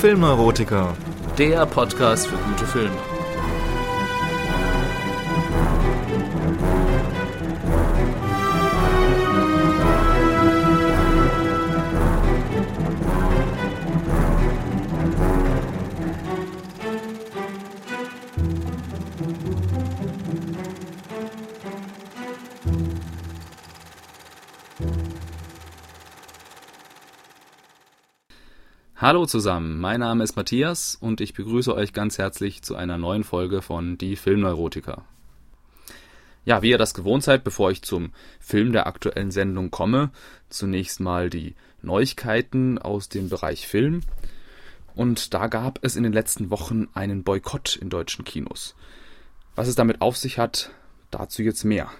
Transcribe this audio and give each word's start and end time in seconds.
Filmneurotiker. 0.00 0.94
Der 1.38 1.66
Podcast 1.66 2.28
für 2.28 2.36
gute 2.36 2.64
Filme. 2.66 3.17
Hallo 29.08 29.24
zusammen, 29.24 29.80
mein 29.80 30.00
Name 30.00 30.22
ist 30.22 30.36
Matthias 30.36 30.94
und 30.94 31.22
ich 31.22 31.32
begrüße 31.32 31.74
euch 31.74 31.94
ganz 31.94 32.18
herzlich 32.18 32.60
zu 32.60 32.76
einer 32.76 32.98
neuen 32.98 33.24
Folge 33.24 33.62
von 33.62 33.96
Die 33.96 34.16
Filmneurotiker. 34.16 35.02
Ja, 36.44 36.60
wie 36.60 36.68
ihr 36.68 36.76
das 36.76 36.92
gewohnt 36.92 37.24
seid, 37.24 37.42
bevor 37.42 37.70
ich 37.70 37.80
zum 37.80 38.12
Film 38.38 38.70
der 38.70 38.86
aktuellen 38.86 39.30
Sendung 39.30 39.70
komme, 39.70 40.10
zunächst 40.50 41.00
mal 41.00 41.30
die 41.30 41.54
Neuigkeiten 41.80 42.76
aus 42.78 43.08
dem 43.08 43.30
Bereich 43.30 43.66
Film. 43.66 44.02
Und 44.94 45.32
da 45.32 45.46
gab 45.46 45.78
es 45.82 45.96
in 45.96 46.02
den 46.02 46.12
letzten 46.12 46.50
Wochen 46.50 46.88
einen 46.92 47.24
Boykott 47.24 47.76
in 47.76 47.88
deutschen 47.88 48.26
Kinos. 48.26 48.76
Was 49.54 49.68
es 49.68 49.74
damit 49.74 50.02
auf 50.02 50.18
sich 50.18 50.36
hat, 50.36 50.70
dazu 51.10 51.42
jetzt 51.42 51.64
mehr. 51.64 51.90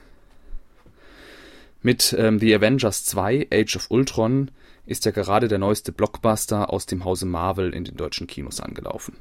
Mit 1.81 2.15
ähm, 2.19 2.39
The 2.39 2.55
Avengers 2.55 3.07
2 3.07 3.49
Age 3.51 3.77
of 3.77 3.91
Ultron 3.91 4.51
ist 4.89 5.05
ja 5.05 5.11
gerade 5.11 5.49
der 5.49 5.59
neueste 5.59 5.93
Blockbuster 5.93 6.73
aus 6.73 6.87
dem 6.87 7.05
Hause 7.05 7.27
Marvel 7.27 7.75
in 7.75 7.85
den 7.85 7.97
deutschen 7.97 8.27
Kinos 8.27 8.61
angelaufen. 8.61 9.17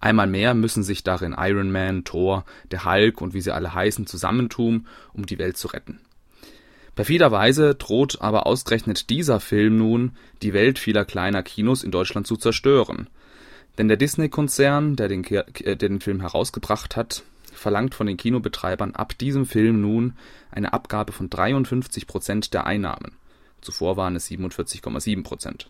Einmal 0.00 0.26
mehr 0.26 0.52
müssen 0.52 0.82
sich 0.82 1.02
darin 1.02 1.34
Iron 1.38 1.72
Man, 1.72 2.04
Thor, 2.04 2.44
der 2.70 2.84
Hulk 2.84 3.22
und 3.22 3.32
wie 3.32 3.40
sie 3.40 3.54
alle 3.54 3.74
heißen 3.74 4.06
zusammentun, 4.06 4.86
um 5.14 5.24
die 5.24 5.38
Welt 5.38 5.56
zu 5.56 5.68
retten. 5.68 6.00
Perfiderweise 6.94 7.74
droht 7.74 8.20
aber 8.20 8.46
ausgerechnet 8.46 9.08
dieser 9.08 9.40
Film 9.40 9.78
nun, 9.78 10.12
die 10.42 10.52
Welt 10.52 10.78
vieler 10.78 11.04
kleiner 11.06 11.42
Kinos 11.42 11.82
in 11.82 11.90
Deutschland 11.90 12.26
zu 12.26 12.36
zerstören. 12.36 13.08
Denn 13.78 13.88
der 13.88 13.96
Disney-Konzern, 13.96 14.96
der 14.96 15.10
äh, 15.10 15.42
der 15.64 15.76
den 15.76 16.00
Film 16.00 16.20
herausgebracht 16.20 16.96
hat, 16.96 17.22
verlangt 17.52 17.94
von 17.94 18.06
den 18.06 18.16
Kinobetreibern 18.16 18.94
ab 18.94 19.16
diesem 19.18 19.46
Film 19.46 19.80
nun 19.80 20.14
eine 20.50 20.72
Abgabe 20.74 21.12
von 21.12 21.30
53 21.30 22.06
Prozent 22.06 22.52
der 22.52 22.66
Einnahmen. 22.66 23.12
Zuvor 23.66 23.96
waren 23.96 24.14
es 24.14 24.30
47,7 24.30 25.24
Prozent. 25.24 25.68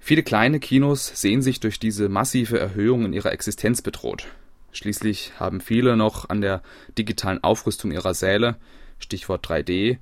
Viele 0.00 0.24
kleine 0.24 0.58
Kinos 0.58 1.06
sehen 1.06 1.40
sich 1.40 1.60
durch 1.60 1.78
diese 1.78 2.08
massive 2.08 2.58
Erhöhung 2.58 3.04
in 3.04 3.12
ihrer 3.12 3.32
Existenz 3.32 3.80
bedroht. 3.80 4.26
Schließlich 4.72 5.32
haben 5.38 5.60
viele 5.60 5.96
noch 5.96 6.28
an 6.28 6.40
der 6.40 6.62
digitalen 6.98 7.42
Aufrüstung 7.44 7.92
ihrer 7.92 8.12
Säle, 8.12 8.56
Stichwort 8.98 9.46
3D, 9.46 9.98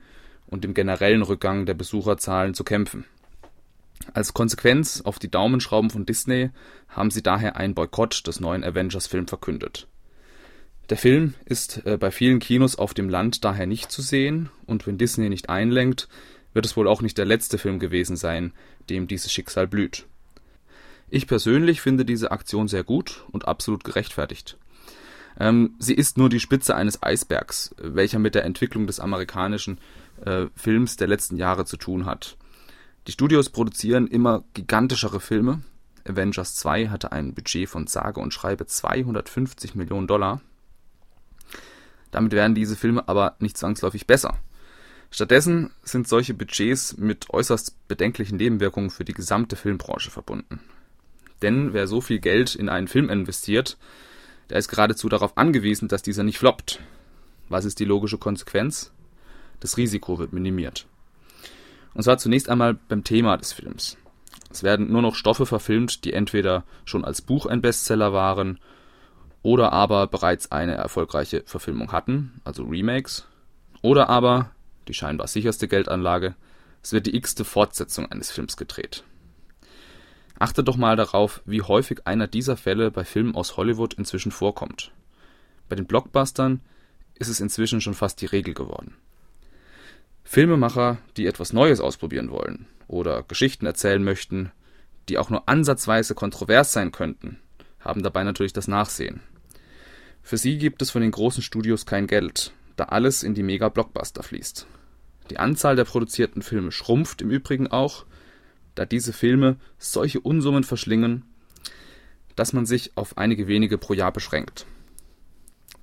und 0.46 0.64
dem 0.64 0.72
generellen 0.72 1.20
Rückgang 1.20 1.66
der 1.66 1.74
Besucherzahlen 1.74 2.55
zu 2.55 2.64
kämpfen. 2.64 3.05
Als 4.14 4.33
Konsequenz 4.33 5.02
auf 5.02 5.18
die 5.18 5.30
Daumenschrauben 5.30 5.91
von 5.91 6.06
Disney 6.06 6.50
haben 6.89 7.11
sie 7.11 7.23
daher 7.23 7.57
einen 7.57 7.74
Boykott 7.74 8.27
des 8.27 8.40
neuen 8.40 8.64
Avengers-Film 8.64 9.28
verkündet. 9.28 9.89
Der 10.90 10.96
Film 10.96 11.34
ist 11.45 11.84
äh, 11.86 11.96
bei 11.98 12.11
vielen 12.11 12.40
Kinos 12.40 12.77
auf 12.77 12.95
dem 12.95 13.08
Land 13.08 13.45
daher 13.45 13.67
nicht 13.67 13.90
zu 13.90 14.02
sehen 14.02 14.51
und 14.67 14.86
wenn 14.86 14.98
Disney 14.98 15.28
nicht 15.28 15.48
einlenkt, 15.48 16.08
wird 16.54 16.64
es 16.64 16.76
wohl 16.76 16.88
auch 16.88 17.02
nicht 17.02 17.18
der 17.18 17.26
letzte 17.26 17.58
Film 17.58 17.78
gewesen 17.78 18.16
sein, 18.16 18.52
dem 18.88 19.06
dieses 19.06 19.30
Schicksal 19.30 19.66
blüht. 19.66 20.06
Ich 21.10 21.26
persönlich 21.26 21.80
finde 21.80 22.04
diese 22.04 22.32
Aktion 22.32 22.68
sehr 22.68 22.84
gut 22.84 23.24
und 23.30 23.46
absolut 23.46 23.84
gerechtfertigt. 23.84 24.56
Ähm, 25.38 25.74
sie 25.78 25.94
ist 25.94 26.16
nur 26.16 26.28
die 26.28 26.40
Spitze 26.40 26.74
eines 26.74 27.02
Eisbergs, 27.02 27.74
welcher 27.78 28.18
mit 28.18 28.34
der 28.34 28.44
Entwicklung 28.44 28.86
des 28.86 29.00
amerikanischen 29.00 29.78
äh, 30.24 30.46
Films 30.54 30.96
der 30.96 31.08
letzten 31.08 31.36
Jahre 31.36 31.64
zu 31.64 31.76
tun 31.76 32.06
hat. 32.06 32.36
Die 33.06 33.12
Studios 33.12 33.50
produzieren 33.50 34.06
immer 34.06 34.44
gigantischere 34.54 35.20
Filme. 35.20 35.62
Avengers 36.06 36.54
2 36.56 36.88
hatte 36.88 37.12
ein 37.12 37.34
Budget 37.34 37.68
von 37.68 37.86
sage 37.86 38.20
und 38.20 38.32
schreibe 38.32 38.66
250 38.66 39.74
Millionen 39.74 40.06
Dollar. 40.06 40.40
Damit 42.10 42.32
werden 42.32 42.54
diese 42.54 42.76
Filme 42.76 43.08
aber 43.08 43.34
nicht 43.40 43.58
zwangsläufig 43.58 44.06
besser. 44.06 44.38
Stattdessen 45.14 45.70
sind 45.85 46.08
solche 46.08 46.35
Budgets 46.35 46.97
mit 46.97 47.30
äußerst 47.30 47.86
bedenklichen 47.86 48.36
Nebenwirkungen 48.36 48.91
für 48.91 49.05
die 49.05 49.14
gesamte 49.14 49.55
Filmbranche 49.55 50.11
verbunden. 50.11 50.58
Denn 51.41 51.73
wer 51.73 51.86
so 51.86 52.01
viel 52.01 52.19
Geld 52.19 52.57
in 52.57 52.69
einen 52.69 52.89
Film 52.89 53.08
investiert, 53.08 53.79
der 54.51 54.58
ist 54.58 54.67
geradezu 54.67 55.08
darauf 55.08 55.39
angewiesen, 55.39 55.86
dass 55.86 56.02
dieser 56.02 56.25
nicht 56.25 56.39
floppt. 56.39 56.80
Was 57.48 57.64
ist 57.64 57.79
die 57.79 57.85
logische 57.85 58.19
Konsequenz? 58.19 58.91
Das 59.61 59.77
Risiko 59.77 60.19
wird 60.19 60.33
minimiert. 60.33 60.89
Und 61.95 62.02
zwar 62.02 62.19
zunächst 62.19 62.48
einmal 62.48 62.75
beim 62.75 63.05
Thema 63.05 63.36
des 63.36 63.52
Films. 63.52 63.96
Es 64.51 64.64
werden 64.64 64.91
nur 64.91 65.02
noch 65.02 65.14
Stoffe 65.14 65.46
verfilmt, 65.46 66.05
die 66.05 66.13
entweder 66.13 66.64
schon 66.85 67.05
als 67.05 67.23
Buch 67.23 67.46
ein 67.46 67.63
Bestseller 67.63 68.13
waren 68.13 68.58
oder 69.42 69.73
aber 69.73 70.08
bereits 70.08 70.51
eine 70.51 70.75
erfolgreiche 70.75 71.45
Verfilmung 71.46 71.92
hatten, 71.92 72.41
also 72.42 72.64
Remakes, 72.64 73.29
oder 73.81 74.08
aber 74.08 74.51
die 74.89 74.95
scheinbar 74.95 75.27
sicherste 75.27 75.68
Geldanlage, 75.68 76.34
es 76.83 76.92
wird 76.92 77.06
die 77.06 77.17
x-te 77.17 77.45
Fortsetzung 77.45 78.11
eines 78.11 78.30
Films 78.30 78.56
gedreht. 78.56 79.05
Achte 80.39 80.64
doch 80.64 80.77
mal 80.77 80.96
darauf, 80.96 81.42
wie 81.46 81.62
häufig 81.62 82.06
einer 82.06 82.27
dieser 82.27 82.56
Fälle 82.56 82.90
bei 82.90 83.05
Filmen 83.05 83.34
aus 83.34 83.56
Hollywood 83.56 83.95
inzwischen 83.95 84.33
vorkommt. 84.33 84.92
Bei 85.68 85.77
den 85.77 85.86
Blockbustern 85.86 86.61
ist 87.14 87.28
es 87.28 87.40
inzwischen 87.40 87.80
schon 87.80 87.95
fast 87.95 88.20
die 88.20 88.27
Regel 88.27 88.52
geworden. 88.52 88.96
Filmemacher, 90.24 90.98
die 91.16 91.27
etwas 91.27 91.52
Neues 91.52 91.80
ausprobieren 91.80 92.30
wollen 92.30 92.66
oder 92.89 93.22
Geschichten 93.22 93.66
erzählen 93.66 94.02
möchten, 94.02 94.51
die 95.08 95.18
auch 95.18 95.30
nur 95.30 95.48
ansatzweise 95.48 96.14
kontrovers 96.14 96.72
sein 96.72 96.92
könnten, 96.92 97.39
haben 97.80 98.02
dabei 98.02 98.24
natürlich 98.24 98.52
das 98.52 98.68
Nachsehen. 98.68 99.20
Für 100.22 100.39
sie 100.39 100.58
gibt 100.58 100.80
es 100.83 100.90
von 100.90 101.02
den 101.02 101.11
großen 101.11 101.42
Studios 101.42 101.86
kein 101.86 102.06
Geld, 102.06 102.52
da 102.77 102.85
alles 102.85 103.23
in 103.23 103.35
die 103.35 103.42
Mega-Blockbuster 103.42 104.23
fließt. 104.23 104.67
Die 105.30 105.39
Anzahl 105.39 105.77
der 105.77 105.85
produzierten 105.85 106.42
Filme 106.42 106.70
schrumpft 106.70 107.23
im 107.23 107.30
Übrigen 107.30 107.68
auch, 107.68 108.05
da 108.74 108.85
diese 108.85 109.12
Filme 109.12 109.57
solche 109.79 110.20
Unsummen 110.20 110.64
verschlingen, 110.64 111.24
dass 112.36 112.52
man 112.52 112.67
sich 112.67 112.96
auf 112.96 113.17
einige 113.17 113.46
wenige 113.46 113.79
pro 113.79 113.95
Jahr 113.95 114.13
beschränkt. 114.13 114.67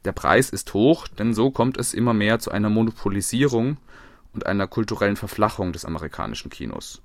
Der 0.04 0.12
Preis 0.12 0.50
ist 0.50 0.74
hoch, 0.74 1.08
denn 1.08 1.34
so 1.34 1.52
kommt 1.52 1.78
es 1.78 1.94
immer 1.94 2.14
mehr 2.14 2.40
zu 2.40 2.52
einer 2.52 2.70
Monopolisierung 2.70 3.78
und 4.34 4.46
einer 4.46 4.68
kulturellen 4.68 5.16
Verflachung 5.16 5.74
des 5.74 5.86
amerikanischen 5.86 6.50
Kinos. 6.50 7.02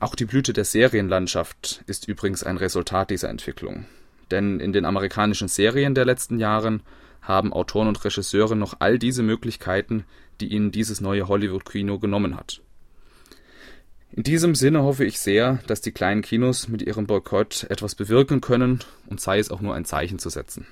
Auch 0.00 0.14
die 0.14 0.26
Blüte 0.26 0.52
der 0.52 0.64
Serienlandschaft 0.64 1.82
ist 1.86 2.06
übrigens 2.06 2.44
ein 2.44 2.56
Resultat 2.56 3.10
dieser 3.10 3.28
Entwicklung. 3.28 3.86
Denn 4.30 4.60
in 4.60 4.72
den 4.72 4.84
amerikanischen 4.84 5.48
Serien 5.48 5.94
der 5.94 6.04
letzten 6.04 6.38
Jahren 6.38 6.82
haben 7.22 7.52
Autoren 7.52 7.88
und 7.88 8.04
Regisseure 8.04 8.56
noch 8.56 8.76
all 8.78 8.98
diese 8.98 9.22
Möglichkeiten, 9.22 10.04
die 10.40 10.48
ihnen 10.48 10.72
dieses 10.72 11.00
neue 11.00 11.28
Hollywood-Kino 11.28 11.98
genommen 11.98 12.36
hat. 12.36 12.60
In 14.10 14.22
diesem 14.22 14.54
Sinne 14.54 14.82
hoffe 14.82 15.04
ich 15.04 15.20
sehr, 15.20 15.58
dass 15.66 15.80
die 15.80 15.92
kleinen 15.92 16.22
Kinos 16.22 16.68
mit 16.68 16.82
ihrem 16.82 17.06
Boykott 17.06 17.64
etwas 17.68 17.94
bewirken 17.94 18.40
können 18.40 18.80
und 19.06 19.20
sei 19.20 19.38
es 19.38 19.50
auch 19.50 19.60
nur 19.60 19.74
ein 19.74 19.84
Zeichen 19.84 20.18
zu 20.18 20.30
setzen. 20.30 20.66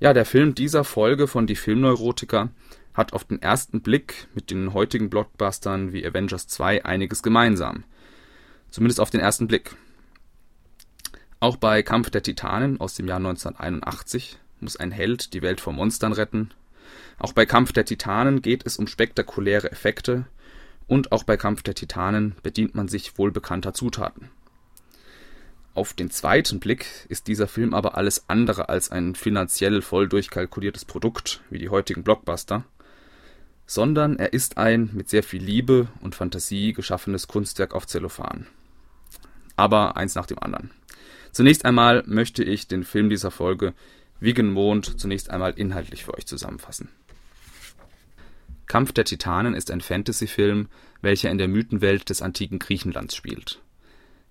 Ja, 0.00 0.12
der 0.12 0.24
Film 0.24 0.54
dieser 0.54 0.84
Folge 0.84 1.28
von 1.28 1.46
Die 1.46 1.54
Filmneurotiker 1.54 2.50
hat 2.94 3.12
auf 3.12 3.24
den 3.24 3.40
ersten 3.40 3.82
Blick 3.82 4.26
mit 4.34 4.50
den 4.50 4.72
heutigen 4.72 5.10
Blockbustern 5.10 5.92
wie 5.92 6.04
Avengers 6.04 6.48
2 6.48 6.84
einiges 6.84 7.22
gemeinsam. 7.22 7.84
Zumindest 8.70 9.00
auf 9.00 9.10
den 9.10 9.20
ersten 9.20 9.46
Blick. 9.46 9.76
Auch 11.42 11.56
bei 11.56 11.82
Kampf 11.82 12.08
der 12.08 12.22
Titanen 12.22 12.80
aus 12.80 12.94
dem 12.94 13.08
Jahr 13.08 13.16
1981 13.16 14.38
muss 14.60 14.76
ein 14.76 14.92
Held 14.92 15.34
die 15.34 15.42
Welt 15.42 15.60
vor 15.60 15.72
Monstern 15.72 16.12
retten. 16.12 16.52
Auch 17.18 17.32
bei 17.32 17.46
Kampf 17.46 17.72
der 17.72 17.84
Titanen 17.84 18.42
geht 18.42 18.64
es 18.64 18.76
um 18.76 18.86
spektakuläre 18.86 19.72
Effekte 19.72 20.26
und 20.86 21.10
auch 21.10 21.24
bei 21.24 21.36
Kampf 21.36 21.64
der 21.64 21.74
Titanen 21.74 22.36
bedient 22.44 22.76
man 22.76 22.86
sich 22.86 23.18
wohlbekannter 23.18 23.74
Zutaten. 23.74 24.30
Auf 25.74 25.94
den 25.94 26.12
zweiten 26.12 26.60
Blick 26.60 26.86
ist 27.08 27.26
dieser 27.26 27.48
Film 27.48 27.74
aber 27.74 27.96
alles 27.96 28.26
andere 28.28 28.68
als 28.68 28.92
ein 28.92 29.16
finanziell 29.16 29.82
voll 29.82 30.08
durchkalkuliertes 30.08 30.84
Produkt 30.84 31.42
wie 31.50 31.58
die 31.58 31.70
heutigen 31.70 32.04
Blockbuster, 32.04 32.62
sondern 33.66 34.16
er 34.16 34.32
ist 34.32 34.58
ein 34.58 34.90
mit 34.92 35.08
sehr 35.08 35.24
viel 35.24 35.42
Liebe 35.42 35.88
und 36.02 36.14
Fantasie 36.14 36.72
geschaffenes 36.72 37.26
Kunstwerk 37.26 37.74
auf 37.74 37.88
Zellophan. 37.88 38.46
Aber 39.56 39.96
eins 39.96 40.14
nach 40.14 40.26
dem 40.26 40.38
anderen. 40.38 40.70
Zunächst 41.32 41.64
einmal 41.64 42.04
möchte 42.06 42.44
ich 42.44 42.68
den 42.68 42.84
Film 42.84 43.08
dieser 43.10 43.30
Folge 43.30 43.74
Wiegen 44.20 44.52
Mond 44.52 45.00
zunächst 45.00 45.30
einmal 45.30 45.54
inhaltlich 45.56 46.04
für 46.04 46.14
euch 46.14 46.26
zusammenfassen. 46.26 46.90
Kampf 48.66 48.92
der 48.92 49.04
Titanen 49.04 49.54
ist 49.54 49.70
ein 49.70 49.80
Fantasy-Film, 49.80 50.68
welcher 51.00 51.30
in 51.30 51.38
der 51.38 51.48
Mythenwelt 51.48 52.08
des 52.08 52.22
antiken 52.22 52.58
Griechenlands 52.58 53.16
spielt. 53.16 53.60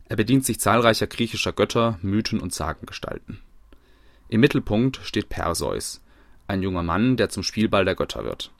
Er 0.07 0.15
bedient 0.15 0.45
sich 0.45 0.59
zahlreicher 0.59 1.07
griechischer 1.07 1.51
Götter, 1.51 1.99
Mythen 2.01 2.39
und 2.39 2.53
Sagengestalten. 2.53 3.39
Im 4.29 4.39
Mittelpunkt 4.39 5.01
steht 5.03 5.27
Perseus, 5.27 6.01
ein 6.47 6.63
junger 6.63 6.83
Mann, 6.83 7.17
der 7.17 7.29
zum 7.29 7.43
Spielball 7.43 7.83
der 7.83 7.95
Götter 7.95 8.23
wird. 8.23 8.51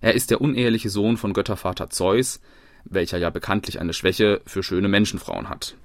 Er 0.00 0.14
ist 0.14 0.30
der 0.30 0.40
uneheliche 0.40 0.90
Sohn 0.90 1.16
von 1.16 1.32
Göttervater 1.32 1.90
Zeus, 1.90 2.40
welcher 2.84 3.18
ja 3.18 3.30
bekanntlich 3.30 3.80
eine 3.80 3.92
Schwäche 3.92 4.40
für 4.46 4.62
schöne 4.62 4.88
Menschenfrauen 4.88 5.48
hat. 5.48 5.76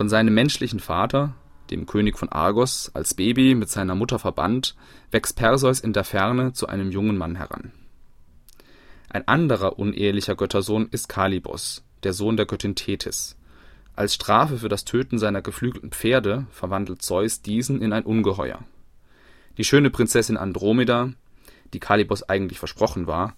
Von 0.00 0.08
seinem 0.08 0.32
menschlichen 0.32 0.80
Vater, 0.80 1.34
dem 1.70 1.84
König 1.84 2.18
von 2.18 2.30
Argos, 2.30 2.90
als 2.94 3.12
Baby 3.12 3.54
mit 3.54 3.68
seiner 3.68 3.94
Mutter 3.94 4.18
verbannt, 4.18 4.74
wächst 5.10 5.36
Perseus 5.36 5.78
in 5.78 5.92
der 5.92 6.04
Ferne 6.04 6.54
zu 6.54 6.68
einem 6.68 6.90
jungen 6.90 7.18
Mann 7.18 7.36
heran. 7.36 7.70
Ein 9.10 9.28
anderer 9.28 9.78
unehelicher 9.78 10.36
Göttersohn 10.36 10.88
ist 10.90 11.10
Kalibos, 11.10 11.84
der 12.02 12.14
Sohn 12.14 12.38
der 12.38 12.46
Göttin 12.46 12.76
Tethys. 12.76 13.36
Als 13.94 14.14
Strafe 14.14 14.56
für 14.56 14.70
das 14.70 14.86
Töten 14.86 15.18
seiner 15.18 15.42
geflügelten 15.42 15.90
Pferde 15.90 16.46
verwandelt 16.50 17.02
Zeus 17.02 17.42
diesen 17.42 17.82
in 17.82 17.92
ein 17.92 18.04
Ungeheuer. 18.04 18.60
Die 19.58 19.64
schöne 19.64 19.90
Prinzessin 19.90 20.38
Andromeda, 20.38 21.12
die 21.74 21.78
Kalibos 21.78 22.22
eigentlich 22.22 22.58
versprochen 22.58 23.06
war, 23.06 23.36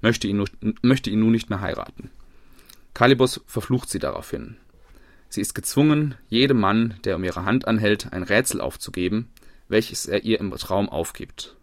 möchte 0.00 0.28
ihn, 0.28 0.44
möchte 0.80 1.10
ihn 1.10 1.18
nun 1.18 1.32
nicht 1.32 1.50
mehr 1.50 1.60
heiraten. 1.60 2.12
Kalibos 2.94 3.40
verflucht 3.48 3.90
sie 3.90 3.98
daraufhin. 3.98 4.58
Sie 5.34 5.40
ist 5.40 5.56
gezwungen, 5.56 6.14
jedem 6.28 6.60
Mann, 6.60 6.94
der 7.02 7.16
um 7.16 7.24
ihre 7.24 7.44
Hand 7.44 7.66
anhält, 7.66 8.12
ein 8.12 8.22
Rätsel 8.22 8.60
aufzugeben, 8.60 9.28
welches 9.66 10.06
er 10.06 10.22
ihr 10.22 10.38
im 10.38 10.52
Traum 10.52 10.88
aufgibt. 10.88 11.56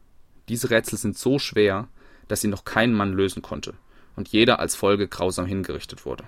Diese 0.50 0.70
Rätsel 0.72 0.98
sind 0.98 1.18
so 1.18 1.40
schwer, 1.40 1.88
dass 2.28 2.42
sie 2.42 2.50
noch 2.50 2.66
kein 2.66 2.94
Mann 2.94 3.14
lösen 3.14 3.42
konnte 3.42 3.74
und 4.18 4.28
jeder 4.28 4.60
als 4.60 4.76
Folge 4.76 5.08
grausam 5.08 5.46
hingerichtet 5.46 6.06
wurde. 6.06 6.26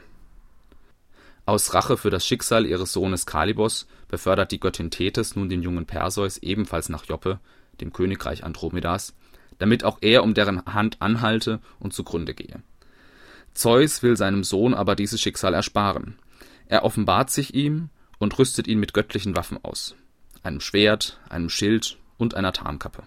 Aus 1.45 1.73
Rache 1.73 1.97
für 1.97 2.09
das 2.09 2.25
Schicksal 2.25 2.65
ihres 2.65 2.93
Sohnes 2.93 3.25
Kalibos 3.25 3.87
befördert 4.07 4.53
die 4.53 4.61
Göttin 4.61 4.89
Tethys 4.89 5.35
nun 5.35 5.49
den 5.49 5.63
jungen 5.63 5.85
Perseus 5.85 6.37
ebenfalls 6.37 6.87
nach 6.87 7.03
Joppe, 7.03 7.41
dem 7.81 7.91
Königreich 7.91 8.45
Andromedas, 8.45 9.15
damit 9.57 9.83
auch 9.83 9.97
er 9.99 10.23
um 10.23 10.33
deren 10.33 10.65
Hand 10.65 11.01
anhalte 11.01 11.59
und 11.81 11.91
zugrunde 11.93 12.35
gehe. 12.35 12.63
Zeus 13.53 14.01
will 14.01 14.15
seinem 14.15 14.45
Sohn 14.45 14.73
aber 14.73 14.95
dieses 14.95 15.19
Schicksal 15.19 15.53
ersparen. 15.53 16.15
Er 16.67 16.83
offenbart 16.83 17.29
sich 17.29 17.53
ihm 17.53 17.89
und 18.19 18.37
rüstet 18.39 18.67
ihn 18.67 18.79
mit 18.79 18.93
göttlichen 18.93 19.35
Waffen 19.35 19.63
aus, 19.63 19.95
einem 20.43 20.59
Schwert, 20.59 21.19
einem 21.29 21.49
Schild 21.49 21.97
und 22.17 22.35
einer 22.35 22.53
Tarnkappe. 22.53 23.03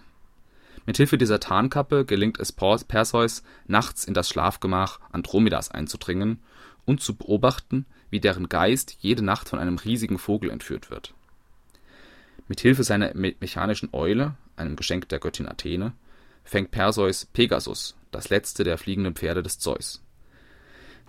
Mithilfe 0.85 1.17
dieser 1.17 1.39
Tarnkappe 1.39 2.05
gelingt 2.05 2.39
es 2.39 2.51
Perseus, 2.53 3.43
nachts 3.65 4.05
in 4.05 4.13
das 4.13 4.29
Schlafgemach 4.29 4.99
Andromedas 5.11 5.69
einzudringen 5.69 6.39
und 6.85 7.01
zu 7.01 7.15
beobachten, 7.15 7.85
wie 8.09 8.21
deren 8.21 8.47
Geist 8.47 8.97
jede 9.01 9.23
Nacht 9.23 9.49
von 9.49 9.59
einem 9.59 9.77
riesigen 9.77 10.17
Vogel 10.17 10.49
entführt 10.49 10.89
wird. 10.89 11.13
Mithilfe 12.47 12.83
seiner 12.83 13.13
mechanischen 13.13 13.89
Eule, 13.91 14.35
einem 14.55 14.77
Geschenk 14.77 15.09
der 15.09 15.19
Göttin 15.19 15.49
Athene, 15.49 15.91
fängt 16.45 16.71
Perseus 16.71 17.25
Pegasus, 17.25 17.97
das 18.11 18.29
letzte 18.29 18.63
der 18.63 18.77
fliegenden 18.77 19.15
Pferde 19.15 19.43
des 19.43 19.59
Zeus. 19.59 20.01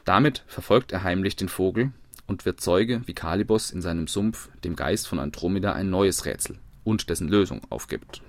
Damit 0.05 0.43
verfolgt 0.49 0.91
er 0.91 1.05
heimlich 1.05 1.37
den 1.37 1.49
Vogel 1.49 1.93
und 2.29 2.45
wird 2.45 2.61
Zeuge, 2.61 3.03
wie 3.07 3.15
Kalibos 3.15 3.73
in 3.73 3.83
seinem 3.83 4.07
Sumpf 4.07 4.51
dem 4.63 4.77
Geist 4.77 5.09
von 5.09 5.19
Andromeda 5.19 5.73
ein 5.73 5.91
neues 5.91 6.25
Rätsel 6.25 6.59
und 6.85 7.11
dessen 7.11 7.27
Lösung 7.27 7.63
aufgibt. 7.71 8.23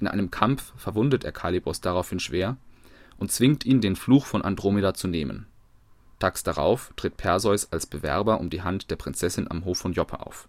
In 0.00 0.06
einem 0.06 0.30
Kampf 0.30 0.74
verwundet 0.76 1.24
er 1.24 1.32
Kalibos 1.32 1.80
daraufhin 1.80 2.20
schwer 2.20 2.58
und 3.16 3.32
zwingt 3.32 3.64
ihn, 3.64 3.80
den 3.80 3.96
Fluch 3.96 4.26
von 4.26 4.42
Andromeda 4.42 4.92
zu 4.92 5.08
nehmen. 5.08 5.46
Tags 6.18 6.42
darauf 6.42 6.92
tritt 6.96 7.16
Perseus 7.16 7.72
als 7.72 7.86
Bewerber 7.86 8.40
um 8.40 8.50
die 8.50 8.62
Hand 8.62 8.90
der 8.90 8.96
Prinzessin 8.96 9.50
am 9.50 9.64
Hof 9.64 9.78
von 9.78 9.92
Joppe 9.92 10.20
auf. 10.20 10.48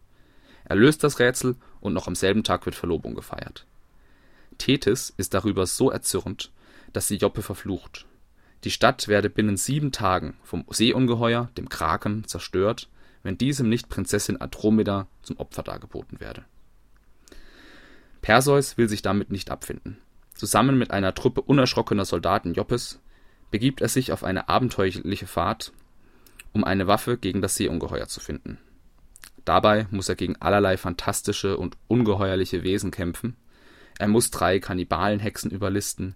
Er 0.66 0.76
löst 0.76 1.04
das 1.04 1.20
Rätsel 1.20 1.56
und 1.80 1.94
noch 1.94 2.08
am 2.08 2.16
selben 2.16 2.44
Tag 2.44 2.66
wird 2.66 2.76
Verlobung 2.76 3.16
gefeiert. 3.16 3.66
Tethys 4.58 5.14
ist 5.16 5.34
darüber 5.34 5.66
so 5.68 5.90
erzürnt, 5.92 6.52
dass 6.92 7.08
sie 7.08 7.18
Joppe 7.18 7.44
verflucht. 7.44 8.08
Die 8.64 8.72
Stadt 8.72 9.08
werde 9.08 9.30
binnen 9.30 9.56
sieben 9.56 9.92
Tagen 9.92 10.36
vom 10.44 10.66
Seeungeheuer, 10.70 11.50
dem 11.58 11.70
Kraken, 11.70 12.26
zerstört, 12.26 12.90
wenn 13.24 13.38
diesem 13.38 13.70
nicht 13.70 13.90
Prinzessin 13.90 14.38
Andromeda 14.38 15.08
zum 15.22 15.38
Opfer 15.38 15.64
dargeboten 15.64 16.20
werde. 16.20 16.44
Perseus 18.22 18.78
will 18.78 18.90
sich 18.90 19.02
damit 19.02 19.32
nicht 19.32 19.50
abfinden. 19.50 19.98
Zusammen 20.34 20.78
mit 20.78 20.92
einer 20.92 21.14
Truppe 21.14 21.42
unerschrockener 21.42 22.06
Soldaten 22.06 22.54
Joppes 22.54 23.00
begibt 23.52 23.82
er 23.82 23.90
sich 23.90 24.12
auf 24.12 24.24
eine 24.24 24.50
abenteuerliche 24.50 25.28
Fahrt, 25.28 25.72
um 26.52 26.64
eine 26.64 26.88
Waffe 26.88 27.18
gegen 27.18 27.42
das 27.42 27.56
Seeungeheuer 27.56 28.08
zu 28.08 28.20
finden. 28.20 28.58
Dabei 29.46 29.88
muss 29.90 30.10
er 30.10 30.16
gegen 30.16 30.36
allerlei 30.38 30.78
fantastische 30.78 31.58
und 31.58 31.78
ungeheuerliche 31.88 32.64
Wesen 32.64 32.92
kämpfen. 32.92 33.36
Er 33.98 34.08
muss 34.08 34.32
drei 34.32 34.60
Kannibalenhexen 34.60 35.50
überlisten, 35.50 36.16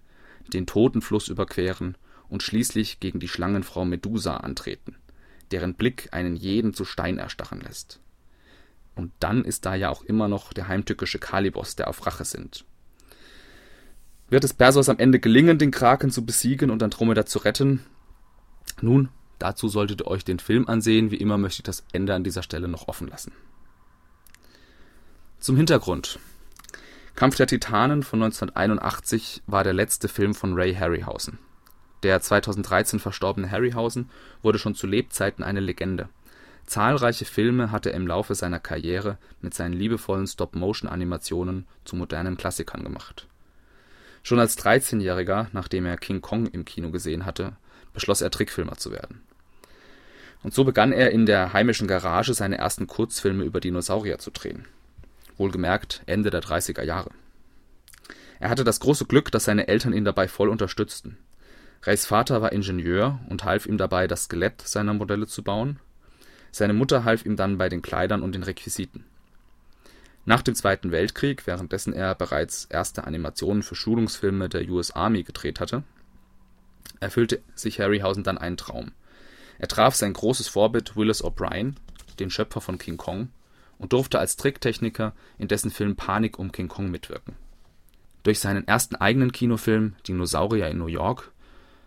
den 0.52 0.66
Totenfluss 0.66 1.28
überqueren 1.28 1.96
und 2.28 2.42
schließlich 2.42 3.00
gegen 3.00 3.20
die 3.20 3.28
Schlangenfrau 3.28 3.84
Medusa 3.84 4.36
antreten, 4.38 4.96
deren 5.50 5.74
Blick 5.74 6.08
einen 6.12 6.36
jeden 6.36 6.74
zu 6.74 6.84
Stein 6.84 7.18
erstarren 7.18 7.60
lässt. 7.60 8.00
Und 8.94 9.12
dann 9.20 9.44
ist 9.44 9.66
da 9.66 9.74
ja 9.74 9.90
auch 9.90 10.02
immer 10.02 10.28
noch 10.28 10.52
der 10.52 10.68
heimtückische 10.68 11.18
Kalibos, 11.18 11.76
der 11.76 11.88
auf 11.88 12.06
Rache 12.06 12.24
sinnt. 12.24 12.64
Wird 14.30 14.44
es 14.44 14.54
Perseus 14.54 14.88
am 14.88 14.98
Ende 14.98 15.20
gelingen, 15.20 15.58
den 15.58 15.70
Kraken 15.70 16.10
zu 16.10 16.24
besiegen 16.24 16.70
und 16.70 16.82
Andromeda 16.82 17.26
zu 17.26 17.40
retten? 17.40 17.84
Nun, 18.80 19.08
dazu 19.38 19.68
solltet 19.68 20.00
ihr 20.02 20.06
euch 20.06 20.24
den 20.24 20.38
Film 20.38 20.66
ansehen. 20.68 21.10
Wie 21.10 21.16
immer 21.16 21.38
möchte 21.38 21.60
ich 21.60 21.64
das 21.64 21.84
Ende 21.92 22.14
an 22.14 22.24
dieser 22.24 22.42
Stelle 22.42 22.68
noch 22.68 22.88
offen 22.88 23.08
lassen. 23.08 23.32
Zum 25.38 25.56
Hintergrund. 25.56 26.18
Kampf 27.14 27.36
der 27.36 27.46
Titanen 27.46 28.02
von 28.02 28.22
1981 28.22 29.42
war 29.46 29.62
der 29.62 29.74
letzte 29.74 30.08
Film 30.08 30.34
von 30.34 30.54
Ray 30.54 30.74
Harryhausen. 30.74 31.38
Der 32.04 32.20
2013 32.20 33.00
verstorbene 33.00 33.50
Harryhausen 33.50 34.10
wurde 34.42 34.58
schon 34.58 34.74
zu 34.74 34.86
Lebzeiten 34.86 35.42
eine 35.42 35.60
Legende. 35.60 36.10
Zahlreiche 36.66 37.24
Filme 37.24 37.72
hat 37.72 37.86
er 37.86 37.94
im 37.94 38.06
Laufe 38.06 38.34
seiner 38.34 38.60
Karriere 38.60 39.16
mit 39.40 39.54
seinen 39.54 39.72
liebevollen 39.72 40.26
Stop-Motion-Animationen 40.26 41.66
zu 41.86 41.96
modernen 41.96 42.36
Klassikern 42.36 42.84
gemacht. 42.84 43.26
Schon 44.22 44.38
als 44.38 44.58
13-Jähriger, 44.58 45.46
nachdem 45.52 45.86
er 45.86 45.96
King 45.96 46.20
Kong 46.20 46.46
im 46.46 46.66
Kino 46.66 46.90
gesehen 46.90 47.24
hatte, 47.24 47.54
beschloss 47.94 48.20
er 48.20 48.30
Trickfilmer 48.30 48.76
zu 48.76 48.92
werden. 48.92 49.22
Und 50.42 50.52
so 50.52 50.64
begann 50.64 50.92
er 50.92 51.10
in 51.10 51.24
der 51.24 51.54
heimischen 51.54 51.88
Garage 51.88 52.34
seine 52.34 52.58
ersten 52.58 52.86
Kurzfilme 52.86 53.44
über 53.44 53.60
Dinosaurier 53.60 54.18
zu 54.18 54.30
drehen. 54.30 54.66
Wohlgemerkt 55.38 56.02
Ende 56.04 56.28
der 56.28 56.42
30er 56.42 56.82
Jahre. 56.82 57.12
Er 58.40 58.50
hatte 58.50 58.64
das 58.64 58.80
große 58.80 59.06
Glück, 59.06 59.32
dass 59.32 59.44
seine 59.44 59.68
Eltern 59.68 59.94
ihn 59.94 60.04
dabei 60.04 60.28
voll 60.28 60.50
unterstützten. 60.50 61.16
Rays 61.86 62.06
Vater 62.06 62.40
war 62.40 62.52
Ingenieur 62.52 63.20
und 63.28 63.44
half 63.44 63.66
ihm 63.66 63.76
dabei, 63.76 64.06
das 64.06 64.24
Skelett 64.24 64.62
seiner 64.62 64.94
Modelle 64.94 65.26
zu 65.26 65.42
bauen. 65.42 65.78
Seine 66.50 66.72
Mutter 66.72 67.04
half 67.04 67.26
ihm 67.26 67.36
dann 67.36 67.58
bei 67.58 67.68
den 67.68 67.82
Kleidern 67.82 68.22
und 68.22 68.34
den 68.34 68.42
Requisiten. 68.42 69.04
Nach 70.24 70.40
dem 70.40 70.54
Zweiten 70.54 70.92
Weltkrieg, 70.92 71.46
währenddessen 71.46 71.92
er 71.92 72.14
bereits 72.14 72.64
erste 72.64 73.04
Animationen 73.04 73.62
für 73.62 73.74
Schulungsfilme 73.74 74.48
der 74.48 74.66
US 74.70 74.92
Army 74.92 75.22
gedreht 75.22 75.60
hatte, 75.60 75.82
erfüllte 77.00 77.42
sich 77.54 77.80
Harryhausen 77.80 78.24
dann 78.24 78.38
einen 78.38 78.56
Traum. 78.56 78.92
Er 79.58 79.68
traf 79.68 79.94
sein 79.94 80.14
großes 80.14 80.48
Vorbild 80.48 80.96
Willis 80.96 81.22
O'Brien, 81.22 81.74
den 82.18 82.30
Schöpfer 82.30 82.62
von 82.62 82.78
King 82.78 82.96
Kong, 82.96 83.28
und 83.76 83.92
durfte 83.92 84.18
als 84.18 84.36
Tricktechniker 84.36 85.12
in 85.36 85.48
dessen 85.48 85.70
Film 85.70 85.96
Panik 85.96 86.38
um 86.38 86.52
King 86.52 86.68
Kong 86.68 86.90
mitwirken. 86.90 87.34
Durch 88.22 88.40
seinen 88.40 88.66
ersten 88.66 88.96
eigenen 88.96 89.32
Kinofilm 89.32 89.96
Dinosaurier 90.08 90.68
in 90.68 90.78
New 90.78 90.86
York 90.86 91.32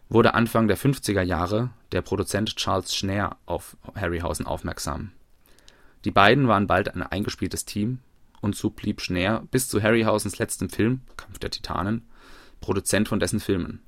wurde 0.09 0.33
Anfang 0.33 0.67
der 0.67 0.77
50er 0.77 1.21
Jahre 1.21 1.71
der 1.91 2.01
Produzent 2.01 2.55
Charles 2.55 2.95
Schneer 2.95 3.37
auf 3.45 3.77
Harryhausen 3.95 4.45
aufmerksam. 4.45 5.11
Die 6.05 6.11
beiden 6.11 6.47
waren 6.47 6.67
bald 6.67 6.93
ein 6.93 7.03
eingespieltes 7.03 7.65
Team 7.65 7.99
und 8.41 8.55
so 8.55 8.69
blieb 8.69 9.01
Schneer 9.01 9.43
bis 9.51 9.67
zu 9.67 9.81
Harryhausens 9.81 10.39
letztem 10.39 10.69
Film 10.69 11.01
Kampf 11.17 11.39
der 11.39 11.51
Titanen 11.51 12.07
Produzent 12.61 13.07
von 13.07 13.19
dessen 13.19 13.39
Filmen. 13.39 13.81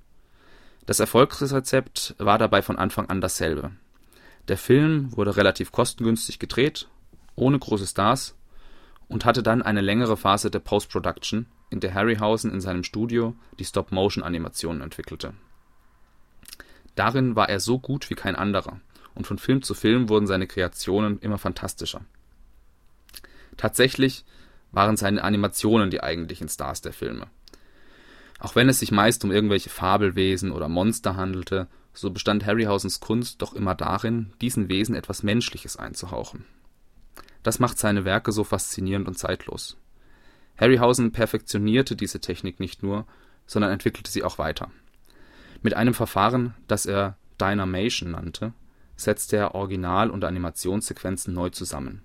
Das 0.85 0.99
Erfolgsrezept 0.99 2.15
war 2.17 2.37
dabei 2.37 2.61
von 2.61 2.77
Anfang 2.77 3.09
an 3.09 3.21
dasselbe. 3.21 3.71
Der 4.47 4.57
Film 4.57 5.15
wurde 5.15 5.37
relativ 5.37 5.71
kostengünstig 5.71 6.39
gedreht, 6.39 6.87
ohne 7.35 7.57
große 7.57 7.87
Stars 7.87 8.35
und 9.07 9.25
hatte 9.25 9.43
dann 9.43 9.61
eine 9.61 9.81
längere 9.81 10.17
Phase 10.17 10.51
der 10.51 10.59
Post-Production, 10.59 11.45
in 11.69 11.79
der 11.79 11.93
Harryhausen 11.93 12.51
in 12.51 12.61
seinem 12.61 12.83
Studio 12.83 13.35
die 13.59 13.65
Stop-Motion-Animationen 13.65 14.81
entwickelte 14.81 15.33
Darin 16.99 17.37
war 17.37 17.47
er 17.47 17.61
so 17.61 17.79
gut 17.79 18.09
wie 18.09 18.15
kein 18.15 18.35
anderer, 18.35 18.81
und 19.15 19.25
von 19.25 19.37
Film 19.37 19.61
zu 19.61 19.73
Film 19.73 20.09
wurden 20.09 20.27
seine 20.27 20.47
Kreationen 20.47 21.17
immer 21.19 21.37
fantastischer. 21.37 22.01
Tatsächlich 23.55 24.25
waren 24.73 24.97
seine 24.97 25.23
Animationen 25.23 25.91
die 25.91 26.03
eigentlichen 26.03 26.49
Stars 26.49 26.81
der 26.81 26.91
Filme. 26.91 27.27
Auch 28.37 28.57
wenn 28.57 28.67
es 28.67 28.79
sich 28.79 28.91
meist 28.91 29.23
um 29.23 29.31
irgendwelche 29.31 29.69
Fabelwesen 29.69 30.51
oder 30.51 30.67
Monster 30.67 31.15
handelte, 31.15 31.69
so 31.93 32.11
bestand 32.11 32.45
Harryhausens 32.45 32.99
Kunst 32.99 33.41
doch 33.41 33.53
immer 33.53 33.75
darin, 33.75 34.33
diesen 34.41 34.67
Wesen 34.67 34.93
etwas 34.93 35.23
Menschliches 35.23 35.77
einzuhauchen. 35.77 36.43
Das 37.43 37.59
macht 37.59 37.79
seine 37.79 38.03
Werke 38.03 38.33
so 38.33 38.43
faszinierend 38.43 39.07
und 39.07 39.17
zeitlos. 39.17 39.77
Harryhausen 40.57 41.13
perfektionierte 41.13 41.95
diese 41.95 42.19
Technik 42.19 42.59
nicht 42.59 42.83
nur, 42.83 43.07
sondern 43.47 43.71
entwickelte 43.71 44.11
sie 44.11 44.25
auch 44.25 44.37
weiter. 44.37 44.69
Mit 45.61 45.73
einem 45.73 45.93
Verfahren, 45.93 46.53
das 46.67 46.85
er 46.85 47.17
Dynamation 47.39 48.11
nannte, 48.11 48.53
setzte 48.95 49.37
er 49.37 49.55
Original 49.55 50.09
und 50.09 50.23
Animationssequenzen 50.23 51.33
neu 51.33 51.49
zusammen. 51.49 52.01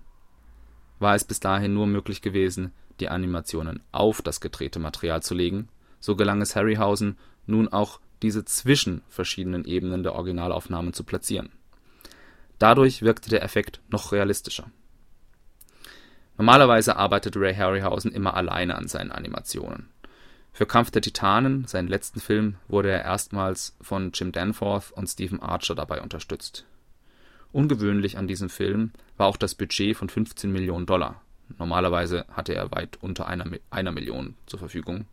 War 0.99 1.15
es 1.15 1.23
bis 1.23 1.39
dahin 1.39 1.73
nur 1.73 1.87
möglich 1.87 2.21
gewesen, 2.21 2.71
die 2.99 3.09
Animationen 3.09 3.81
auf 3.91 4.21
das 4.21 4.39
gedrehte 4.39 4.79
Material 4.79 5.21
zu 5.21 5.33
legen, 5.33 5.69
so 5.99 6.15
gelang 6.15 6.41
es 6.41 6.55
Harryhausen 6.55 7.17
nun 7.45 7.67
auch 7.67 7.99
diese 8.21 8.45
zwischen 8.45 9.01
verschiedenen 9.09 9.65
Ebenen 9.65 10.03
der 10.03 10.13
Originalaufnahmen 10.13 10.93
zu 10.93 11.03
platzieren. 11.03 11.49
Dadurch 12.59 13.01
wirkte 13.01 13.29
der 13.29 13.43
Effekt 13.43 13.81
noch 13.89 14.11
realistischer. 14.11 14.71
Normalerweise 16.37 16.95
arbeitet 16.95 17.37
Ray 17.37 17.55
Harryhausen 17.55 18.11
immer 18.11 18.35
alleine 18.35 18.75
an 18.75 18.87
seinen 18.87 19.11
Animationen. 19.11 19.89
Für 20.55 20.65
Kampf 20.65 20.89
der 20.89 21.01
Titanen, 21.01 21.67
seinen 21.67 21.89
letzten 21.89 22.21
Film, 22.21 22.55
wurde 22.69 22.89
er 22.89 23.03
erstmals 23.03 23.75
von 23.81 24.11
Jim 24.13 24.31
Danforth 24.31 24.93
und 24.93 25.07
Stephen 25.07 25.41
Archer 25.41 25.75
dabei 25.75 26.01
unterstützt. 26.01 26.63
Ungewöhnlich 27.51 28.17
an 28.17 28.25
diesem 28.25 28.47
Film 28.47 28.93
war 29.17 29.27
auch 29.27 29.35
das 29.35 29.53
Budget 29.53 29.97
von 29.97 30.07
15 30.07 30.49
Millionen 30.49 30.85
Dollar. 30.85 31.21
Normalerweise 31.57 32.25
hatte 32.31 32.55
er 32.55 32.71
weit 32.71 32.97
unter 33.01 33.27
einer, 33.27 33.45
einer 33.69 33.91
Million 33.91 34.35
zur 34.45 34.59
Verfügung. 34.59 35.07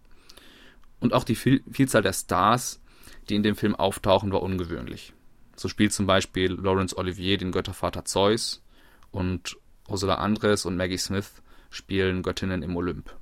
Und 1.00 1.12
auch 1.12 1.24
die 1.24 1.34
Vielzahl 1.34 2.02
der 2.02 2.12
Stars, 2.12 2.80
die 3.28 3.34
in 3.34 3.42
dem 3.42 3.56
Film 3.56 3.74
auftauchen, 3.74 4.30
war 4.30 4.42
ungewöhnlich. 4.42 5.12
So 5.56 5.66
spielt 5.66 5.92
zum 5.92 6.06
Beispiel 6.06 6.52
Laurence 6.52 6.96
Olivier 6.96 7.36
den 7.36 7.50
Göttervater 7.50 8.04
Zeus 8.04 8.62
und 9.10 9.56
Ursula 9.88 10.14
Andres 10.18 10.66
und 10.66 10.76
Maggie 10.76 10.98
Smith 10.98 11.42
spielen 11.68 12.22
Göttinnen 12.22 12.62
im 12.62 12.76
Olymp. 12.76 13.16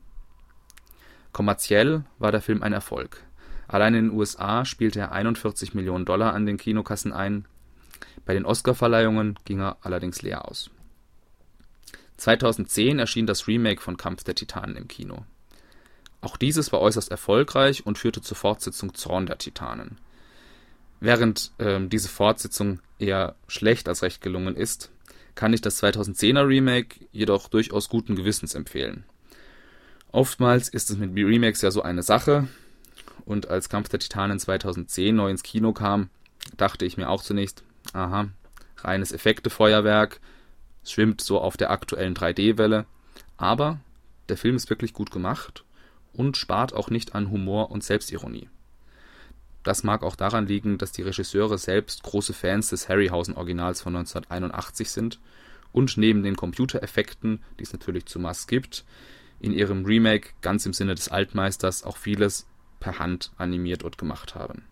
Kommerziell 1.33 2.05
war 2.19 2.33
der 2.33 2.43
Film 2.43 2.63
ein 2.63 2.73
Erfolg. 2.73 3.23
Allein 3.69 3.95
in 3.95 4.05
den 4.09 4.19
USA 4.19 4.65
spielte 4.65 4.99
er 4.99 5.13
41 5.13 5.75
Millionen 5.75 6.05
Dollar 6.05 6.35
an 6.35 6.47
den 6.47 6.57
Kinokassen 6.57 7.13
ein. 7.13 7.47
Bei 8.25 8.35
den 8.35 8.45
Oscarverleihungen 8.45 9.39
ging 9.45 9.61
er 9.61 9.77
allerdings 9.83 10.23
leer 10.23 10.49
aus. 10.49 10.71
2010 12.17 12.99
erschien 12.99 13.27
das 13.27 13.47
Remake 13.47 13.81
von 13.81 13.97
Kampf 13.97 14.25
der 14.25 14.35
Titanen 14.35 14.77
im 14.77 14.89
Kino. 14.89 15.25
Auch 16.21 16.37
dieses 16.37 16.71
war 16.73 16.81
äußerst 16.81 17.11
erfolgreich 17.11 17.87
und 17.87 17.97
führte 17.97 18.21
zur 18.21 18.37
Fortsetzung 18.37 18.95
Zorn 18.95 19.27
der 19.27 19.39
Titanen. 19.39 19.99
Während 21.01 21.53
ähm, 21.59 21.89
diese 21.89 22.09
Fortsetzung 22.09 22.81
eher 22.99 23.37
schlecht 23.49 23.89
als 23.89 24.03
recht 24.03 24.21
gelungen 24.21 24.55
ist, 24.55 24.91
kann 25.35 25.55
ich 25.55 25.63
das 25.63 25.83
2010er 25.83 26.47
Remake 26.47 27.07
jedoch 27.13 27.49
durchaus 27.49 27.89
guten 27.89 28.17
Gewissens 28.17 28.55
empfehlen. 28.55 29.05
Oftmals 30.13 30.69
ist 30.69 30.91
es 30.91 30.97
mit 30.97 31.15
Remakes 31.15 31.63
ja 31.63 31.71
so 31.71 31.83
eine 31.83 32.03
Sache, 32.03 32.49
und 33.25 33.49
als 33.49 33.69
Kampf 33.69 33.89
der 33.89 34.01
Titanen 34.01 34.39
2010 34.39 35.15
neu 35.15 35.31
ins 35.31 35.45
Kino 35.45 35.73
kam, 35.73 36.11
dachte 36.57 36.85
ich 36.85 36.97
mir 36.97 37.09
auch 37.09 37.23
zunächst, 37.23 37.63
aha, 37.93 38.29
reines 38.79 39.13
Effektefeuerwerk, 39.13 40.21
schwimmt 40.85 41.21
so 41.21 41.41
auf 41.41 41.57
der 41.57 41.71
aktuellen 41.71 42.15
3D-Welle, 42.15 42.87
aber 43.37 43.79
der 44.29 44.37
Film 44.37 44.57
ist 44.57 44.71
wirklich 44.71 44.93
gut 44.93 45.11
gemacht 45.11 45.65
und 46.13 46.37
spart 46.37 46.73
auch 46.75 46.91
nicht 46.91 47.15
an 47.15 47.31
Humor 47.31 47.71
und 47.71 47.85
Selbstironie. 47.85 48.49
Das 49.63 49.85
mag 49.85 50.03
auch 50.03 50.17
daran 50.17 50.47
liegen, 50.47 50.79
dass 50.79 50.91
die 50.91 51.03
Regisseure 51.03 51.59
selbst 51.59 52.03
große 52.03 52.33
Fans 52.33 52.71
des 52.71 52.89
Harryhausen-Originals 52.89 53.83
von 53.83 53.95
1981 53.95 54.91
sind 54.91 55.21
und 55.73 55.97
neben 55.99 56.23
den 56.23 56.35
Computereffekten, 56.35 57.43
die 57.59 57.65
es 57.65 57.73
natürlich 57.73 58.07
zu 58.07 58.19
Mass 58.19 58.47
gibt, 58.47 58.85
in 59.41 59.53
ihrem 59.53 59.85
Remake 59.85 60.31
ganz 60.43 60.67
im 60.67 60.73
Sinne 60.73 60.95
des 60.95 61.09
Altmeisters 61.09 61.83
auch 61.83 61.97
vieles 61.97 62.47
per 62.79 62.99
Hand 62.99 63.33
animiert 63.37 63.83
und 63.83 63.99
gemacht 63.99 64.35
haben. 64.35 64.65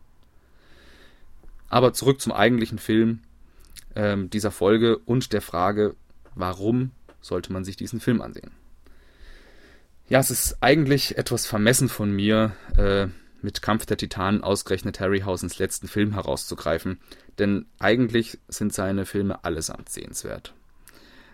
Aber 1.68 1.92
zurück 1.92 2.20
zum 2.20 2.32
eigentlichen 2.32 2.78
Film 2.78 3.20
ähm, 3.94 4.30
dieser 4.30 4.50
Folge 4.50 4.98
und 4.98 5.32
der 5.32 5.42
Frage, 5.42 5.94
warum 6.34 6.92
sollte 7.20 7.52
man 7.52 7.64
sich 7.64 7.76
diesen 7.76 8.00
Film 8.00 8.22
ansehen? 8.22 8.52
Ja, 10.08 10.20
es 10.20 10.30
ist 10.30 10.62
eigentlich 10.62 11.18
etwas 11.18 11.46
vermessen 11.46 11.88
von 11.90 12.10
mir, 12.10 12.56
äh, 12.76 13.08
mit 13.42 13.62
Kampf 13.62 13.86
der 13.86 13.96
Titanen 13.96 14.42
ausgerechnet 14.42 14.98
Harryhausens 15.00 15.58
letzten 15.58 15.86
Film 15.86 16.14
herauszugreifen, 16.14 16.98
denn 17.38 17.66
eigentlich 17.78 18.38
sind 18.48 18.72
seine 18.72 19.06
Filme 19.06 19.44
allesamt 19.44 19.88
sehenswert. 19.90 20.54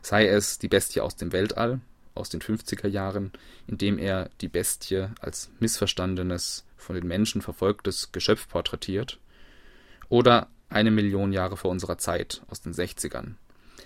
Sei 0.03 0.27
es 0.27 0.59
Die 0.59 0.69
Bestie 0.69 1.01
aus 1.01 1.17
dem 1.17 1.33
Weltall 1.33 1.81
aus 2.15 2.29
den 2.29 2.41
50er 2.41 2.89
Jahren, 2.89 3.33
in 3.67 3.79
dem 3.79 3.99
er 3.99 4.31
die 4.41 4.49
Bestie 4.49 5.09
als 5.21 5.51
missverstandenes, 5.61 6.65
von 6.77 6.97
den 6.97 7.07
Menschen 7.07 7.41
verfolgtes 7.41 8.13
Geschöpf 8.13 8.49
porträtiert, 8.49 9.19
oder 10.09 10.49
Eine 10.69 10.91
Million 10.91 11.33
Jahre 11.33 11.57
vor 11.57 11.71
unserer 11.71 11.99
Zeit 11.99 12.43
aus 12.49 12.61
den 12.61 12.73
60ern, 12.73 13.35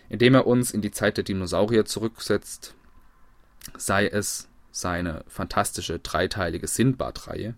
in 0.09 0.19
dem 0.19 0.35
er 0.35 0.47
uns 0.47 0.71
in 0.71 0.81
die 0.81 0.91
Zeit 0.91 1.17
der 1.17 1.25
Dinosaurier 1.25 1.85
zurücksetzt, 1.85 2.75
sei 3.77 4.07
es 4.07 4.49
seine 4.71 5.25
fantastische 5.29 5.99
dreiteilige 5.99 6.67
Sindbad-Reihe 6.67 7.55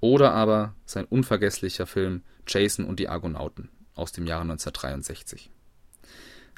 oder 0.00 0.32
aber 0.32 0.74
sein 0.86 1.04
unvergesslicher 1.04 1.86
Film 1.86 2.22
Jason 2.46 2.84
und 2.86 2.98
die 2.98 3.08
Argonauten 3.08 3.68
aus 3.94 4.12
dem 4.12 4.26
Jahre 4.26 4.42
1963. 4.42 5.50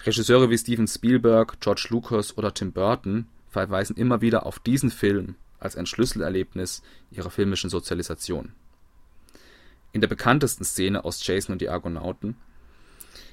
Regisseure 0.02 0.48
wie 0.48 0.56
Steven 0.56 0.88
Spielberg, 0.88 1.60
George 1.60 1.88
Lucas 1.90 2.36
oder 2.38 2.54
Tim 2.54 2.72
Burton 2.72 3.26
verweisen 3.50 3.96
immer 3.96 4.22
wieder 4.22 4.46
auf 4.46 4.58
diesen 4.58 4.90
Film 4.90 5.34
als 5.58 5.76
ein 5.76 5.84
Schlüsselerlebnis 5.84 6.82
ihrer 7.10 7.30
filmischen 7.30 7.68
Sozialisation. 7.68 8.52
In 9.92 10.00
der 10.00 10.08
bekanntesten 10.08 10.64
Szene 10.64 11.04
aus 11.04 11.26
Jason 11.26 11.52
und 11.52 11.60
die 11.60 11.68
Argonauten 11.68 12.36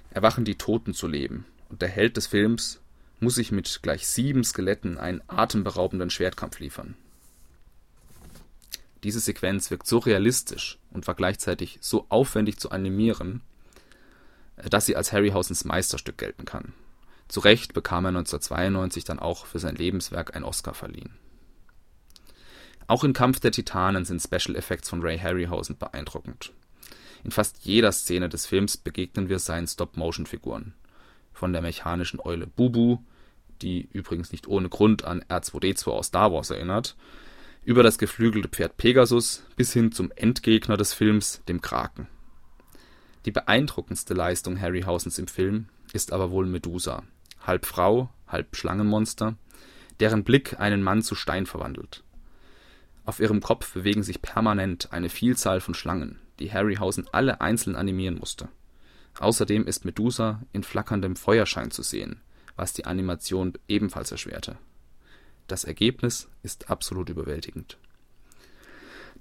erwachen 0.10 0.44
die 0.44 0.56
Toten 0.56 0.94
zu 0.94 1.08
leben 1.08 1.46
und 1.70 1.82
der 1.82 1.90
Held 1.90 2.18
des 2.18 2.28
Films 2.28 2.82
muss 3.20 3.36
sich 3.36 3.52
mit 3.52 3.80
gleich 3.82 4.06
sieben 4.06 4.44
Skeletten 4.44 4.98
einen 4.98 5.22
atemberaubenden 5.28 6.10
Schwertkampf 6.10 6.60
liefern. 6.60 6.96
Diese 9.04 9.20
Sequenz 9.20 9.72
wirkt 9.72 9.88
so 9.88 10.00
realistisch 10.00 10.80
und 10.92 11.08
war 11.08 11.16
gleichzeitig 11.16 11.78
so 11.82 12.06
aufwendig 12.10 12.58
zu 12.58 12.72
animieren, 12.72 13.42
dass 14.58 14.86
sie 14.86 14.96
als 14.96 15.14
Harryhausens 15.14 15.66
Meisterstück 15.66 16.18
gelten 16.18 16.46
kann. 16.46 16.74
Zu 17.28 17.42
Recht 17.42 17.74
bekam 17.74 18.06
er 18.06 18.10
1992 18.10 19.04
dann 19.04 19.20
auch 19.20 19.46
für 19.46 19.60
sein 19.60 19.76
Lebenswerk 19.76 20.36
ein 20.36 20.44
Oscar 20.44 20.74
verliehen. 20.74 21.18
Auch 22.88 23.04
in 23.04 23.14
Kampf 23.14 23.42
der 23.42 23.52
Titanen 23.52 24.06
sind 24.06 24.22
Special 24.22 24.56
Effects 24.56 24.90
von 24.90 25.02
Ray 25.02 25.20
Harryhausen 25.20 25.78
beeindruckend. 25.78 26.54
In 27.24 27.32
fast 27.32 27.66
jeder 27.66 27.92
Szene 27.92 28.30
des 28.30 28.46
Films 28.46 28.78
begegnen 28.78 29.28
wir 29.28 29.40
seinen 29.40 29.68
Stop-Motion-Figuren. 29.68 30.74
Von 31.34 31.52
der 31.52 31.62
mechanischen 31.62 32.22
Eule 32.22 32.48
Bubu, 32.48 33.00
die 33.62 33.90
übrigens 33.92 34.32
nicht 34.32 34.48
ohne 34.48 34.70
Grund 34.70 35.04
an 35.04 35.22
R2D2 35.24 35.90
aus 35.90 36.08
Star 36.08 36.32
Wars 36.32 36.50
erinnert, 36.50 36.96
über 37.66 37.84
das 37.84 37.98
geflügelte 37.98 38.48
Pferd 38.48 38.78
Pegasus 38.78 39.44
bis 39.58 39.74
hin 39.74 39.92
zum 39.92 40.12
Endgegner 40.16 40.78
des 40.78 40.94
Films, 40.94 41.42
dem 41.50 41.60
Kraken. 41.60 42.08
Die 43.28 43.34
beeindruckendste 43.34 44.14
Leistung 44.14 44.58
Harryhausens 44.58 45.20
im 45.20 45.28
Film 45.28 45.66
ist 45.92 46.14
aber 46.14 46.32
wohl 46.32 46.46
Medusa, 46.46 47.04
halb 47.46 47.66
Frau, 47.66 48.10
halb 48.26 48.56
Schlangenmonster, 48.56 49.36
deren 50.00 50.24
Blick 50.24 50.62
einen 50.62 50.82
Mann 50.82 51.02
zu 51.02 51.14
Stein 51.14 51.46
verwandelt. 51.46 52.06
Auf 53.04 53.20
ihrem 53.20 53.42
Kopf 53.42 53.74
bewegen 53.74 54.02
sich 54.02 54.22
permanent 54.22 54.94
eine 54.94 55.10
Vielzahl 55.10 55.60
von 55.60 55.74
Schlangen, 55.74 56.22
die 56.40 56.54
Harryhausen 56.54 57.06
alle 57.12 57.42
einzeln 57.42 57.76
animieren 57.76 58.18
musste. 58.18 58.48
Außerdem 59.20 59.68
ist 59.68 59.84
Medusa 59.84 60.42
in 60.54 60.64
flackerndem 60.64 61.18
Feuerschein 61.18 61.70
zu 61.70 61.82
sehen, 61.82 62.22
was 62.56 62.72
die 62.72 62.86
Animation 62.86 63.56
ebenfalls 63.68 64.10
erschwerte. 64.10 64.58
Das 65.48 65.66
Ergebnis 65.66 66.30
ist 66.44 66.70
absolut 66.70 67.10
überwältigend. 67.10 67.78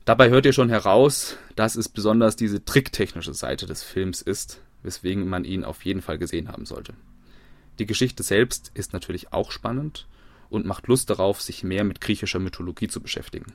Dabei 0.07 0.31
hört 0.31 0.47
ihr 0.47 0.53
schon 0.53 0.69
heraus, 0.69 1.37
dass 1.57 1.75
es 1.75 1.89
besonders 1.89 2.37
diese 2.37 2.65
tricktechnische 2.65 3.35
Seite 3.35 3.67
des 3.67 3.83
Films 3.83 4.23
ist, 4.23 4.61
weswegen 4.85 5.29
man 5.29 5.45
ihn 5.45 5.65
auf 5.65 5.85
jeden 5.85 6.01
Fall 6.01 6.17
gesehen 6.17 6.47
haben 6.47 6.65
sollte. 6.65 6.95
Die 7.81 7.87
Geschichte 7.87 8.23
selbst 8.23 8.71
ist 8.75 8.93
natürlich 8.93 9.33
auch 9.33 9.51
spannend 9.51 10.07
und 10.49 10.65
macht 10.65 10.87
Lust 10.87 11.11
darauf, 11.11 11.43
sich 11.43 11.65
mehr 11.65 11.83
mit 11.83 12.01
griechischer 12.01 12.39
Mythologie 12.39 12.87
zu 12.87 13.01
beschäftigen. 13.01 13.53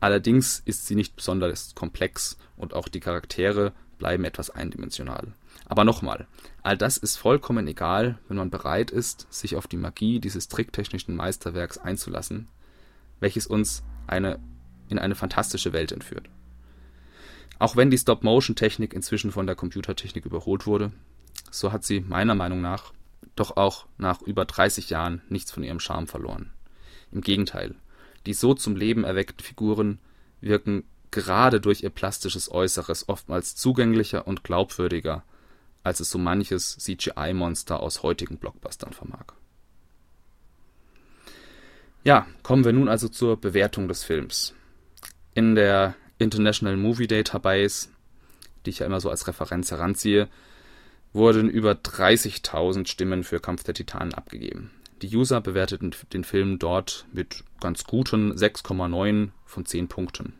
Allerdings 0.00 0.60
ist 0.64 0.88
sie 0.88 0.96
nicht 0.96 1.14
besonders 1.14 1.76
komplex 1.76 2.36
und 2.56 2.74
auch 2.74 2.88
die 2.88 2.98
Charaktere 2.98 3.72
bleiben 3.96 4.24
etwas 4.24 4.50
eindimensional. 4.50 5.34
Aber 5.66 5.84
nochmal, 5.84 6.26
all 6.64 6.76
das 6.76 6.96
ist 6.96 7.16
vollkommen 7.16 7.68
egal, 7.68 8.18
wenn 8.26 8.38
man 8.38 8.50
bereit 8.50 8.90
ist, 8.90 9.28
sich 9.30 9.54
auf 9.54 9.68
die 9.68 9.76
Magie 9.76 10.18
dieses 10.18 10.48
tricktechnischen 10.48 11.14
Meisterwerks 11.14 11.78
einzulassen, 11.78 12.48
welches 13.20 13.46
uns 13.46 13.84
eine 14.08 14.40
in 14.94 14.98
eine 14.98 15.14
fantastische 15.14 15.72
Welt 15.72 15.92
entführt. 15.92 16.28
Auch 17.58 17.76
wenn 17.76 17.90
die 17.90 17.98
Stop-Motion-Technik 17.98 18.92
inzwischen 18.92 19.30
von 19.30 19.46
der 19.46 19.56
Computertechnik 19.56 20.24
überholt 20.24 20.66
wurde, 20.66 20.92
so 21.50 21.72
hat 21.72 21.84
sie 21.84 22.00
meiner 22.00 22.34
Meinung 22.34 22.60
nach 22.60 22.92
doch 23.36 23.56
auch 23.56 23.86
nach 23.98 24.22
über 24.22 24.44
30 24.44 24.90
Jahren 24.90 25.22
nichts 25.28 25.50
von 25.50 25.62
ihrem 25.62 25.80
Charme 25.80 26.06
verloren. 26.06 26.50
Im 27.12 27.20
Gegenteil, 27.20 27.74
die 28.26 28.34
so 28.34 28.54
zum 28.54 28.76
Leben 28.76 29.04
erweckten 29.04 29.44
Figuren 29.44 29.98
wirken 30.40 30.84
gerade 31.10 31.60
durch 31.60 31.82
ihr 31.82 31.90
plastisches 31.90 32.50
Äußeres 32.50 33.08
oftmals 33.08 33.54
zugänglicher 33.54 34.26
und 34.26 34.42
glaubwürdiger, 34.42 35.22
als 35.84 36.00
es 36.00 36.10
so 36.10 36.18
manches 36.18 36.76
CGI-Monster 36.78 37.80
aus 37.80 38.02
heutigen 38.02 38.38
Blockbustern 38.38 38.92
vermag. 38.92 39.26
Ja, 42.02 42.26
kommen 42.42 42.64
wir 42.64 42.72
nun 42.72 42.88
also 42.88 43.08
zur 43.08 43.36
Bewertung 43.40 43.88
des 43.88 44.04
Films. 44.04 44.54
In 45.34 45.56
der 45.56 45.96
International 46.18 46.76
Movie 46.76 47.08
Database, 47.08 47.88
die 48.64 48.70
ich 48.70 48.78
ja 48.78 48.86
immer 48.86 49.00
so 49.00 49.10
als 49.10 49.26
Referenz 49.26 49.70
heranziehe, 49.72 50.28
wurden 51.12 51.48
über 51.48 51.72
30.000 51.72 52.86
Stimmen 52.86 53.24
für 53.24 53.40
Kampf 53.40 53.64
der 53.64 53.74
Titanen 53.74 54.14
abgegeben. 54.14 54.70
Die 55.02 55.14
User 55.16 55.40
bewerteten 55.40 55.92
den 56.12 56.22
Film 56.22 56.60
dort 56.60 57.06
mit 57.12 57.42
ganz 57.60 57.84
guten 57.84 58.32
6,9 58.32 59.30
von 59.44 59.66
10 59.66 59.88
Punkten. 59.88 60.34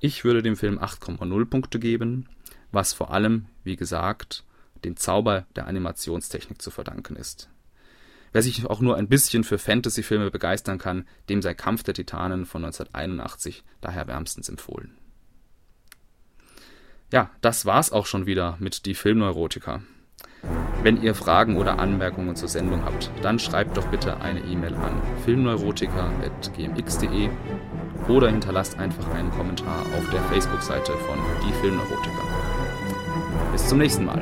Ich 0.00 0.22
würde 0.22 0.42
dem 0.42 0.56
Film 0.56 0.78
8,0 0.78 1.44
Punkte 1.46 1.78
geben, 1.78 2.28
was 2.72 2.92
vor 2.92 3.12
allem, 3.12 3.46
wie 3.64 3.76
gesagt, 3.76 4.44
dem 4.84 4.96
Zauber 4.96 5.46
der 5.56 5.66
Animationstechnik 5.66 6.60
zu 6.60 6.70
verdanken 6.70 7.16
ist. 7.16 7.48
Wer 8.32 8.42
sich 8.42 8.66
auch 8.66 8.80
nur 8.80 8.96
ein 8.96 9.08
bisschen 9.08 9.44
für 9.44 9.58
Fantasy-Filme 9.58 10.30
begeistern 10.30 10.78
kann, 10.78 11.06
dem 11.28 11.42
sei 11.42 11.52
Kampf 11.54 11.82
der 11.82 11.94
Titanen 11.94 12.46
von 12.46 12.64
1981 12.64 13.64
daher 13.80 14.06
wärmstens 14.06 14.48
empfohlen. 14.48 14.96
Ja, 17.12 17.30
das 17.42 17.66
war's 17.66 17.92
auch 17.92 18.06
schon 18.06 18.24
wieder 18.24 18.56
mit 18.58 18.86
Die 18.86 18.94
Filmneurotiker. 18.94 19.82
Wenn 20.82 21.02
ihr 21.02 21.14
Fragen 21.14 21.58
oder 21.58 21.78
Anmerkungen 21.78 22.34
zur 22.34 22.48
Sendung 22.48 22.82
habt, 22.84 23.10
dann 23.22 23.38
schreibt 23.38 23.76
doch 23.76 23.86
bitte 23.88 24.18
eine 24.20 24.40
E-Mail 24.40 24.74
an 24.74 25.00
filmneurotiker.gmx.de 25.24 27.28
oder 28.08 28.30
hinterlasst 28.30 28.78
einfach 28.78 29.08
einen 29.14 29.30
Kommentar 29.30 29.82
auf 29.96 30.10
der 30.10 30.22
Facebook-Seite 30.22 30.92
von 30.92 31.18
Die 31.46 31.52
Filmneurotiker. 31.60 32.22
Bis 33.52 33.68
zum 33.68 33.78
nächsten 33.78 34.06
Mal. 34.06 34.20